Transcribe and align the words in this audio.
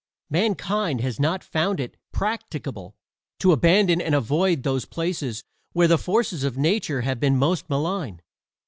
Mankind 0.31 1.01
has 1.01 1.19
not 1.19 1.43
found 1.43 1.79
it 1.79 1.95
practicable 2.11 2.95
to 3.37 3.51
abandon 3.51 4.01
and 4.01 4.15
avoid 4.15 4.63
those 4.63 4.83
places 4.85 5.43
where 5.73 5.87
the 5.87 5.99
forces 5.99 6.43
of 6.43 6.57
nature 6.57 7.01
have 7.01 7.19
been 7.19 7.37
most 7.37 7.69
malign. 7.69 8.19